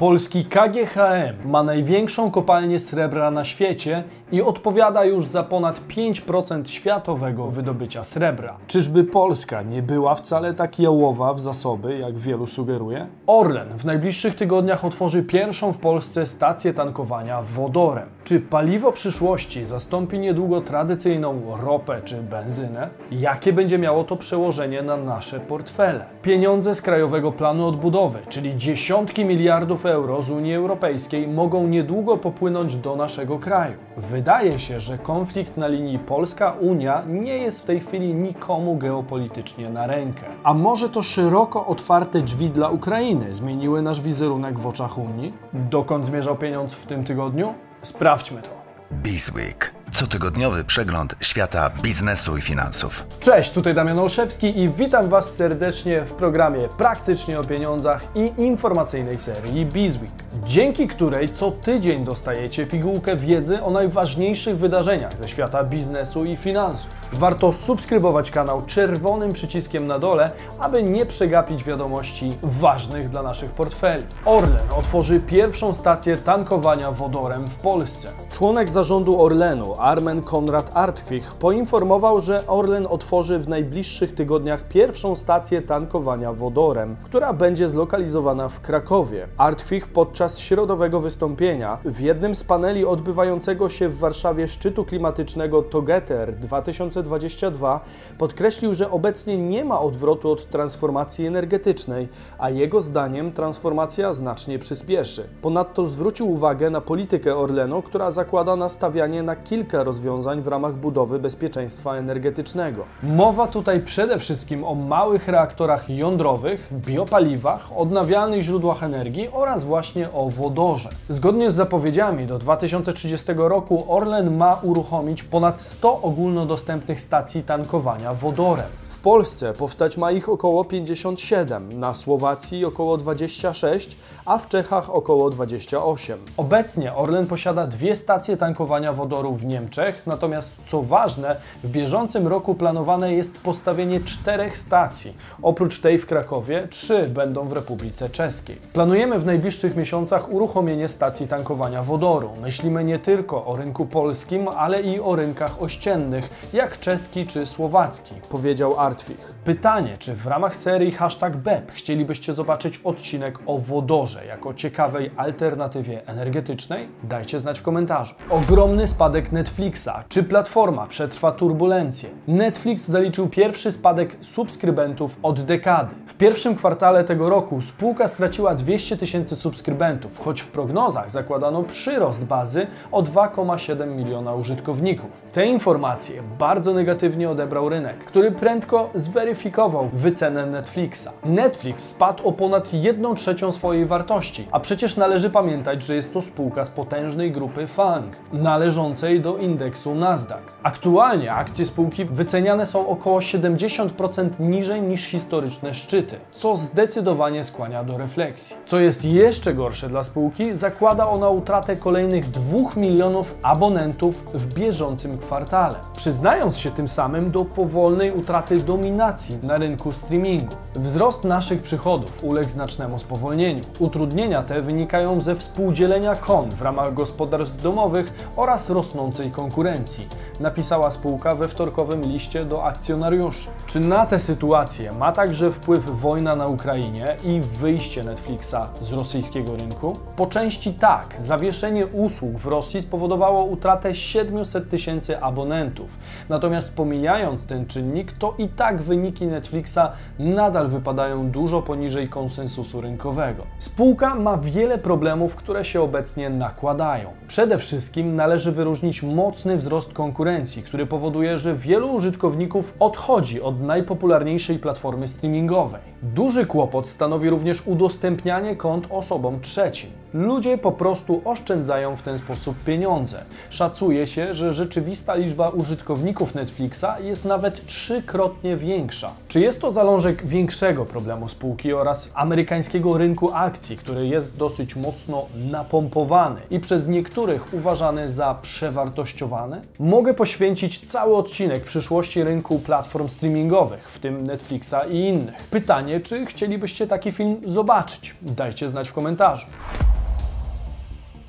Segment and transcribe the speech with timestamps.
[0.00, 7.46] Polski KGHM ma największą kopalnię srebra na świecie i odpowiada już za ponad 5% światowego
[7.46, 8.56] wydobycia srebra.
[8.66, 13.06] Czyżby Polska nie była wcale tak jałowa w zasoby, jak wielu sugeruje?
[13.26, 18.08] Orlen w najbliższych tygodniach otworzy pierwszą w Polsce stację tankowania wodorem.
[18.24, 22.88] Czy paliwo przyszłości zastąpi niedługo tradycyjną ropę czy benzynę?
[23.10, 26.04] Jakie będzie miało to przełożenie na nasze portfele?
[26.22, 32.76] Pieniądze z Krajowego Planu Odbudowy, czyli dziesiątki miliardów euro z Unii Europejskiej mogą niedługo popłynąć
[32.76, 33.74] do naszego kraju.
[33.96, 39.86] Wydaje się, że konflikt na linii Polska-Unia nie jest w tej chwili nikomu geopolitycznie na
[39.86, 40.22] rękę.
[40.44, 45.32] A może to szeroko otwarte drzwi dla Ukrainy zmieniły nasz wizerunek w oczach Unii?
[45.52, 47.54] Dokąd zmierzał pieniądz w tym tygodniu?
[47.82, 48.50] Sprawdźmy to.
[48.92, 49.79] Bizweek.
[50.00, 53.06] Cotygodniowy przegląd świata biznesu i finansów.
[53.20, 59.18] Cześć, tutaj Damian Olszewski i witam Was serdecznie w programie Praktycznie o pieniądzach i informacyjnej
[59.18, 60.10] serii Bizweek,
[60.44, 66.90] dzięki której co tydzień dostajecie pigułkę wiedzy o najważniejszych wydarzeniach ze świata biznesu i finansów.
[67.12, 74.04] Warto subskrybować kanał czerwonym przyciskiem na dole, aby nie przegapić wiadomości ważnych dla naszych portfeli.
[74.24, 78.08] Orlen otworzy pierwszą stację tankowania wodorem w Polsce.
[78.32, 85.62] Członek zarządu Orlenu, Armen Konrad Artwich, poinformował, że Orlen otworzy w najbliższych tygodniach pierwszą stację
[85.62, 89.28] tankowania wodorem, która będzie zlokalizowana w Krakowie.
[89.36, 96.34] Artwich podczas środowego wystąpienia w jednym z paneli odbywającego się w Warszawie szczytu klimatycznego Together
[96.36, 97.80] 2022
[98.18, 105.24] podkreślił, że obecnie nie ma odwrotu od transformacji energetycznej, a jego zdaniem transformacja znacznie przyspieszy.
[105.42, 111.18] Ponadto zwrócił uwagę na politykę Orlenu, która zakłada nastawianie na kilka rozwiązań w ramach budowy
[111.18, 112.84] bezpieczeństwa energetycznego.
[113.02, 120.30] Mowa tutaj przede wszystkim o małych reaktorach jądrowych, biopaliwach, odnawialnych źródłach energii oraz właśnie o
[120.30, 120.88] wodorze.
[121.08, 128.66] Zgodnie z zapowiedziami do 2030 roku Orlen ma uruchomić ponad 100 ogólnodostępnych stacji tankowania wodorem.
[129.02, 136.18] Polsce powstać ma ich około 57, na Słowacji około 26, a w Czechach około 28.
[136.36, 142.54] Obecnie Orlen posiada dwie stacje tankowania wodoru w Niemczech, natomiast co ważne, w bieżącym roku
[142.54, 145.16] planowane jest postawienie czterech stacji.
[145.42, 148.56] Oprócz tej w Krakowie, trzy będą w Republice Czeskiej.
[148.72, 152.30] Planujemy w najbliższych miesiącach uruchomienie stacji tankowania wodoru.
[152.42, 158.14] Myślimy nie tylko o rynku polskim, ale i o rynkach ościennych, jak czeski czy słowacki,
[158.30, 158.89] powiedział Arlen.
[158.90, 159.34] Martwich.
[159.44, 166.06] Pytanie, czy w ramach serii hashtag BEP chcielibyście zobaczyć odcinek o wodorze jako ciekawej alternatywie
[166.06, 166.88] energetycznej?
[167.04, 168.14] Dajcie znać w komentarzu.
[168.30, 169.90] Ogromny spadek Netflixa.
[170.08, 172.10] Czy platforma przetrwa turbulencje?
[172.28, 175.94] Netflix zaliczył pierwszy spadek subskrybentów od dekady.
[176.06, 182.24] W pierwszym kwartale tego roku spółka straciła 200 tysięcy subskrybentów, choć w prognozach zakładano przyrost
[182.24, 185.22] bazy o 2,7 miliona użytkowników.
[185.32, 191.08] Te informacje bardzo negatywnie odebrał rynek, który prędko zweryfikował wycenę Netflixa.
[191.24, 196.22] Netflix spadł o ponad 1 trzecią swojej wartości, a przecież należy pamiętać, że jest to
[196.22, 200.42] spółka z potężnej grupy FANG, należącej do indeksu Nasdaq.
[200.62, 207.98] Aktualnie akcje spółki wyceniane są około 70% niżej niż historyczne szczyty, co zdecydowanie skłania do
[207.98, 208.56] refleksji.
[208.66, 215.18] Co jest jeszcze gorsze dla spółki, zakłada ona utratę kolejnych 2 milionów abonentów w bieżącym
[215.18, 220.54] kwartale, przyznając się tym samym do powolnej utraty dominacji na rynku streamingu.
[220.74, 223.60] Wzrost naszych przychodów uległ znacznemu spowolnieniu.
[223.78, 230.08] Utrudnienia te wynikają ze współdzielenia kon w ramach gospodarstw domowych oraz rosnącej konkurencji,
[230.40, 233.48] napisała spółka we wtorkowym liście do akcjonariuszy.
[233.66, 239.56] Czy na tę sytuację ma także wpływ wojna na Ukrainie i wyjście Netflixa z rosyjskiego
[239.56, 239.96] rynku?
[240.16, 241.14] Po części tak.
[241.18, 245.96] Zawieszenie usług w Rosji spowodowało utratę 700 tysięcy abonentów.
[246.28, 249.78] Natomiast pomijając ten czynnik, to i tak wyniki Netflixa
[250.18, 253.46] nadal wypadają dużo poniżej konsensusu rynkowego.
[253.58, 257.08] Spółka ma wiele problemów, które się obecnie nakładają.
[257.28, 264.58] Przede wszystkim należy wyróżnić mocny wzrost konkurencji, który powoduje, że wielu użytkowników odchodzi od najpopularniejszej
[264.58, 265.89] platformy streamingowej.
[266.02, 269.90] Duży kłopot stanowi również udostępnianie kont osobom trzecim.
[270.14, 273.22] Ludzie po prostu oszczędzają w ten sposób pieniądze.
[273.50, 279.10] Szacuje się, że rzeczywista liczba użytkowników Netflixa jest nawet trzykrotnie większa.
[279.28, 285.26] Czy jest to zalążek większego problemu spółki oraz amerykańskiego rynku akcji, który jest dosyć mocno
[285.50, 289.60] napompowany i przez niektórych uważany za przewartościowany?
[289.80, 295.36] Mogę poświęcić cały odcinek przyszłości rynku platform streamingowych, w tym Netflixa i innych.
[295.50, 298.14] Pytanie, czy chcielibyście taki film zobaczyć?
[298.22, 299.46] Dajcie znać w komentarzu.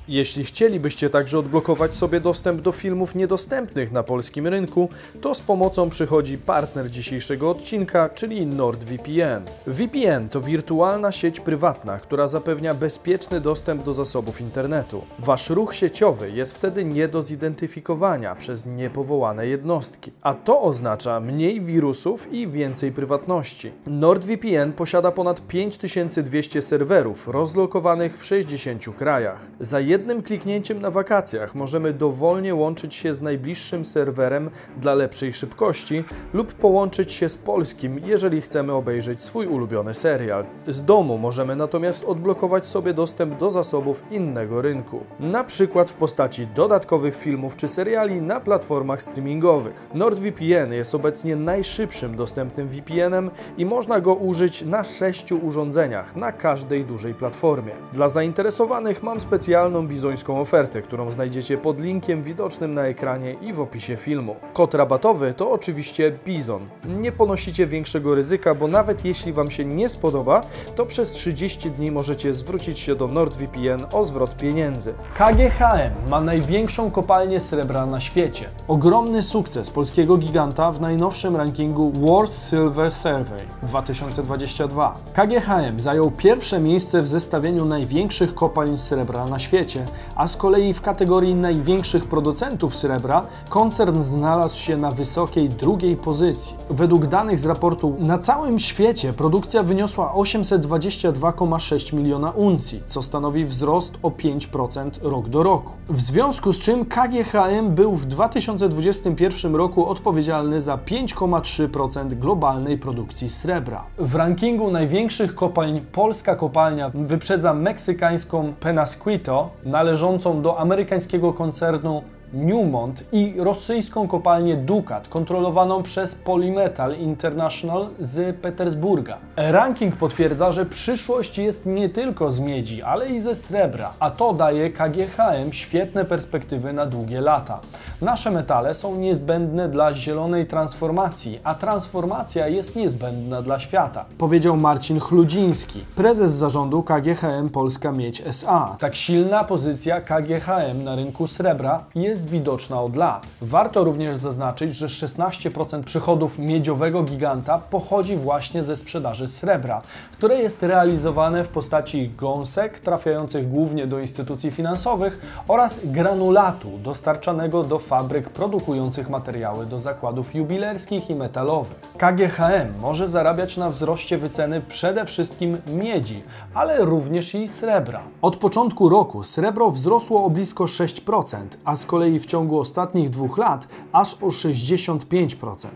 [0.08, 4.88] Jeśli chcielibyście także odblokować sobie dostęp do filmów niedostępnych na polskim rynku,
[5.20, 9.42] to z pomocą przychodzi partner dzisiejszego odcinka, czyli NordVPN.
[9.66, 15.02] VPN to wirtualna sieć prywatna, która zapewnia bezpieczny dostęp do zasobów internetu.
[15.18, 21.60] Wasz ruch sieciowy jest wtedy nie do zidentyfikowania przez niepowołane jednostki, a to oznacza mniej
[21.60, 23.72] wirusów i więcej prywatności.
[23.86, 29.40] NordVPN posiada ponad 5200 serwerów rozlokowanych w 60 krajach.
[29.60, 36.04] Za jednym kliknięciem na wakacjach możemy dowolnie łączyć się z najbliższym serwerem dla lepszej szybkości
[36.32, 40.44] lub połączyć się z polskim, jeżeli chcemy obejrzeć swój ulubiony serial.
[40.68, 46.46] Z domu możemy natomiast odblokować sobie dostęp do zasobów innego rynku, na przykład w postaci
[46.46, 49.88] dodatkowych filmów czy seriali na platformach streamingowych.
[49.94, 56.84] NordVPN jest obecnie najszybszym dostępnym VPN-em i można go użyć na sześciu urządzeniach na każdej
[56.84, 57.72] dużej platformie.
[57.92, 63.60] Dla zainteresowanych mam specjalną bizońską ofertę, którą znajdziecie pod linkiem widocznym na ekranie i w
[63.60, 64.36] opisie filmu.
[64.52, 66.68] Kod rabatowy to oczywiście Bizon.
[66.84, 70.40] Nie ponosicie większego ryzyka, bo nawet jeśli Wam się nie spodoba,
[70.76, 74.94] to przez 30 dni możecie zwrócić się do NordVPN o zwrot pieniędzy.
[75.14, 78.48] KGHM ma największą kopalnię srebra na świecie.
[78.68, 84.98] Ogromny sukces polskiego giganta w najnowszym rankingu World Silver Survey 2022.
[85.14, 89.71] KGHM zajął pierwsze miejsce w zestawieniu największych kopalń srebra na świecie,
[90.16, 96.56] a z kolei w kategorii największych producentów srebra koncern znalazł się na wysokiej drugiej pozycji.
[96.70, 103.98] Według danych z raportu na całym świecie produkcja wyniosła 822,6 miliona uncji, co stanowi wzrost
[104.02, 105.72] o 5% rok do roku.
[105.88, 113.84] W związku z czym KGHM był w 2021 roku odpowiedzialny za 5,3% globalnej produkcji srebra.
[113.98, 123.34] W rankingu największych kopalń polska kopalnia wyprzedza meksykańską Penasquito, należącą do amerykańskiego koncernu Newmont i
[123.38, 129.18] rosyjską kopalnię Dukat, kontrolowaną przez Polymetal International z Petersburga.
[129.36, 134.32] Ranking potwierdza, że przyszłość jest nie tylko z miedzi, ale i ze srebra, a to
[134.32, 137.60] daje KGHM świetne perspektywy na długie lata.
[138.02, 145.00] Nasze metale są niezbędne dla zielonej transformacji, a transformacja jest niezbędna dla świata, powiedział Marcin
[145.00, 148.76] Chludziński, prezes zarządu KGHM Polska Miedź SA.
[148.78, 153.26] Tak silna pozycja KGHM na rynku srebra jest widoczna od lat.
[153.42, 159.82] Warto również zaznaczyć, że 16% przychodów miedziowego giganta pochodzi właśnie ze sprzedaży srebra,
[160.12, 167.78] które jest realizowane w postaci gąsek trafiających głównie do instytucji finansowych oraz granulatu dostarczanego do
[167.92, 171.80] fabryk produkujących materiały do zakładów jubilerskich i metalowych.
[171.98, 176.22] KGHM może zarabiać na wzroście wyceny przede wszystkim miedzi,
[176.54, 178.00] ale również i srebra.
[178.22, 183.38] Od początku roku srebro wzrosło o blisko 6%, a z kolei w ciągu ostatnich dwóch
[183.38, 185.66] lat aż o 65%.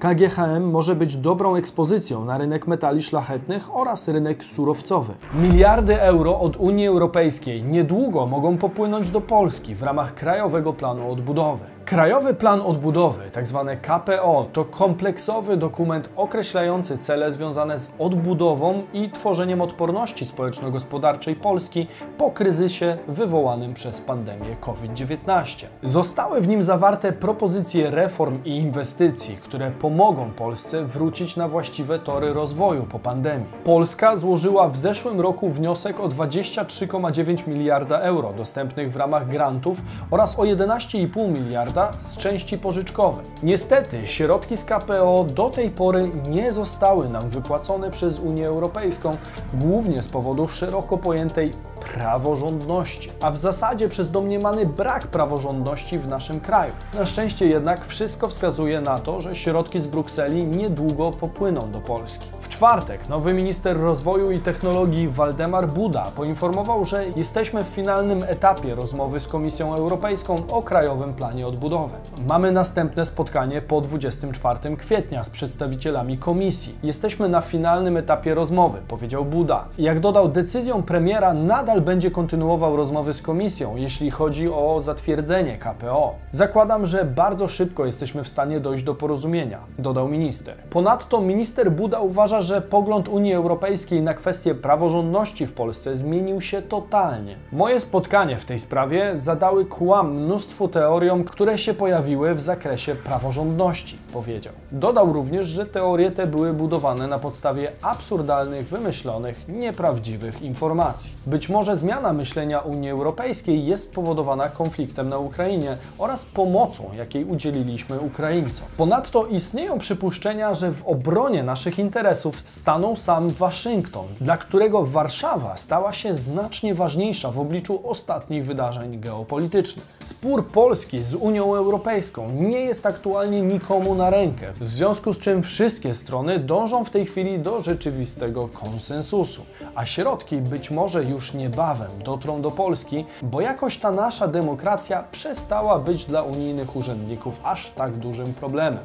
[0.00, 5.14] KGHM może być dobrą ekspozycją na rynek metali szlachetnych oraz rynek surowcowy.
[5.34, 11.63] Miliardy euro od Unii Europejskiej niedługo mogą popłynąć do Polski w ramach Krajowego Planu Odbudowy.
[11.94, 13.76] Krajowy Plan Odbudowy, tzw.
[13.82, 21.86] KPO, to kompleksowy dokument określający cele związane z odbudową i tworzeniem odporności społeczno-gospodarczej Polski
[22.18, 25.66] po kryzysie wywołanym przez pandemię COVID-19.
[25.82, 32.32] Zostały w nim zawarte propozycje reform i inwestycji, które pomogą Polsce wrócić na właściwe tory
[32.32, 33.46] rozwoju po pandemii.
[33.64, 40.38] Polska złożyła w zeszłym roku wniosek o 23,9 miliarda euro dostępnych w ramach grantów oraz
[40.38, 43.24] o 11,5 miliarda z części pożyczkowej.
[43.42, 49.16] Niestety, środki z KPO do tej pory nie zostały nam wypłacone przez Unię Europejską,
[49.54, 51.52] głównie z powodu szeroko pojętej
[51.94, 56.72] praworządności, a w zasadzie przez domniemany brak praworządności w naszym kraju.
[56.94, 62.26] Na szczęście jednak wszystko wskazuje na to, że środki z Brukseli niedługo popłyną do Polski.
[62.40, 68.74] W czwartek nowy minister rozwoju i technologii Waldemar Buda poinformował, że jesteśmy w finalnym etapie
[68.74, 71.94] rozmowy z Komisją Europejską o Krajowym Planie Odbudowy.
[72.28, 76.74] Mamy następne spotkanie po 24 kwietnia z przedstawicielami Komisji.
[76.82, 79.64] Jesteśmy na finalnym etapie rozmowy, powiedział Buda.
[79.78, 86.14] Jak dodał, decyzją premiera nadal będzie kontynuował rozmowy z Komisją, jeśli chodzi o zatwierdzenie KPO.
[86.30, 90.56] Zakładam, że bardzo szybko jesteśmy w stanie dojść do porozumienia, dodał minister.
[90.70, 96.62] Ponadto minister Buda uważa, że pogląd Unii Europejskiej na kwestię praworządności w Polsce zmienił się
[96.62, 97.36] totalnie.
[97.52, 103.98] Moje spotkanie w tej sprawie zadały kłam mnóstwu teoriom, które się pojawiły w zakresie praworządności,
[104.12, 104.52] powiedział.
[104.72, 111.12] Dodał również, że teorie te były budowane na podstawie absurdalnych, wymyślonych, nieprawdziwych informacji.
[111.26, 118.00] Być może zmiana myślenia Unii Europejskiej jest spowodowana konfliktem na Ukrainie oraz pomocą, jakiej udzieliliśmy
[118.00, 118.66] Ukraińcom.
[118.76, 125.92] Ponadto istnieją przypuszczenia, że w obronie naszych interesów stanął sam Waszyngton, dla którego Warszawa stała
[125.92, 129.98] się znacznie ważniejsza w obliczu ostatnich wydarzeń geopolitycznych.
[130.04, 135.42] Spór Polski z Unią Europejską nie jest aktualnie nikomu na rękę, w związku z czym
[135.42, 139.42] wszystkie strony dążą w tej chwili do rzeczywistego konsensusu,
[139.74, 145.78] a środki być może już niebawem dotrą do Polski, bo jakoś ta nasza demokracja przestała
[145.78, 148.78] być dla unijnych urzędników aż tak dużym problemem.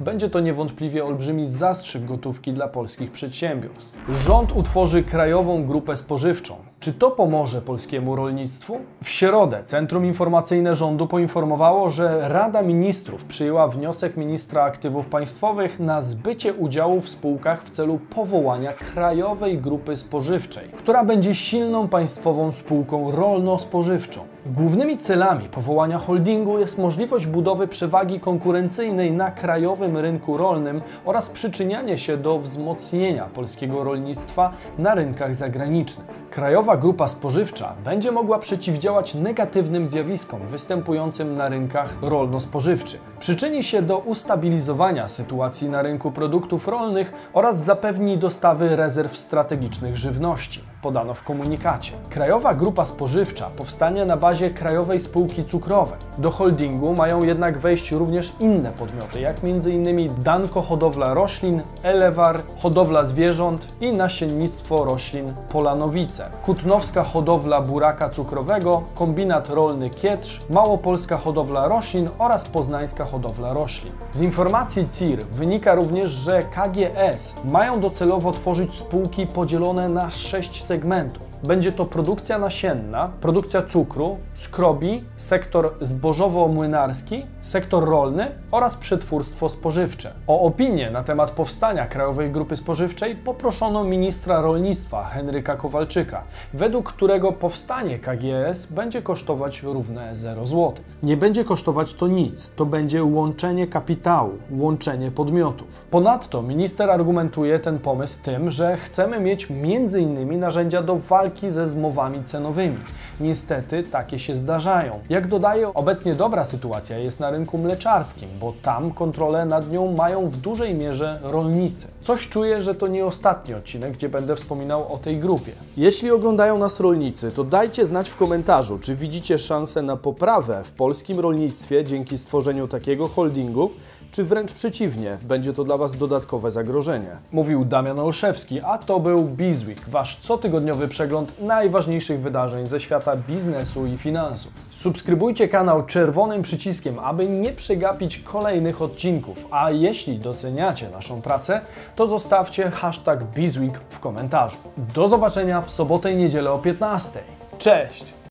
[0.00, 3.98] Będzie to niewątpliwie olbrzymi zastrzyk gotówki dla polskich przedsiębiorstw.
[4.08, 6.56] Rząd utworzy krajową grupę spożywczą.
[6.80, 8.78] Czy to pomoże polskiemu rolnictwu?
[9.02, 16.02] W środę Centrum Informacyjne Rządu poinformowało, że Rada Ministrów przyjęła wniosek ministra aktywów państwowych na
[16.02, 23.10] zbycie udziału w spółkach w celu powołania krajowej grupy spożywczej, która będzie silną państwową spółką
[23.10, 24.20] rolno-spożywczą.
[24.46, 31.98] Głównymi celami powołania holdingu jest możliwość budowy przewagi konkurencyjnej na krajowym rynku rolnym oraz przyczynianie
[31.98, 36.06] się do wzmocnienia polskiego rolnictwa na rynkach zagranicznych.
[36.30, 43.00] Krajowa Grupa Spożywcza będzie mogła przeciwdziałać negatywnym zjawiskom występującym na rynkach rolno-spożywczych.
[43.20, 50.60] Przyczyni się do ustabilizowania sytuacji na rynku produktów rolnych oraz zapewni dostawy rezerw strategicznych żywności,
[50.82, 51.92] podano w komunikacie.
[52.10, 55.98] Krajowa Grupa Spożywcza powstanie na bazie Krajowej Spółki Cukrowej.
[56.18, 60.10] Do holdingu mają jednak wejść również inne podmioty, jak m.in.
[60.22, 69.48] Danko Hodowla Roślin, Elewar, Hodowla Zwierząt i Nasiennictwo Roślin Polanowice, Kutnowska Hodowla Buraka Cukrowego, Kombinat
[69.50, 73.92] Rolny Kietrz, Małopolska Hodowla Roślin oraz Poznańska Hodowla Roślin.
[74.12, 81.28] Z informacji CIR wynika również, że KGS mają docelowo tworzyć spółki podzielone na sześć segmentów.
[81.42, 90.12] Będzie to produkcja nasienna, produkcja cukru, skrobi, sektor zbożowo-młynarski, sektor rolny oraz przetwórstwo spożywcze.
[90.26, 96.22] O opinię na temat powstania Krajowej Grupy Spożywczej poproszono ministra rolnictwa Henryka Kowalczyka,
[96.54, 100.74] według którego powstanie KGS będzie kosztować równe 0 zł.
[101.02, 102.66] Nie będzie kosztować to nic, to
[102.98, 105.86] będzie łączenie kapitału, łączenie podmiotów.
[105.90, 110.40] Ponadto minister argumentuje ten pomysł tym, że chcemy mieć m.in.
[110.40, 112.76] narzędzia do walki ze zmowami cenowymi.
[113.20, 114.92] Niestety takie się zdarzają.
[115.08, 120.28] Jak dodaje, obecnie dobra sytuacja jest na rynku mleczarskim, bo tam kontrolę nad nią mają
[120.28, 121.86] w dużej mierze rolnicy.
[122.02, 125.52] Coś czuję, że to nie ostatni odcinek, gdzie będę wspominał o tej grupie.
[125.76, 130.72] Jeśli oglądają nas rolnicy, to dajcie znać w komentarzu, czy widzicie szansę na poprawę w
[130.72, 133.70] polskim rolnictwie dzięki stworzeniu takiego holdingu,
[134.12, 137.16] czy wręcz przeciwnie, będzie to dla Was dodatkowe zagrożenie.
[137.32, 143.86] Mówił Damian Olszewski, a to był Bizweek, Wasz cotygodniowy przegląd najważniejszych wydarzeń ze świata biznesu
[143.86, 144.52] i finansów.
[144.70, 151.60] Subskrybujcie kanał czerwonym przyciskiem, aby nie przegapić kolejnych odcinków, a jeśli doceniacie naszą pracę,
[151.96, 154.56] to zostawcie hashtag Bizweek w komentarzu.
[154.94, 157.20] Do zobaczenia w sobotę i niedzielę o 15.
[157.58, 158.17] Cześć!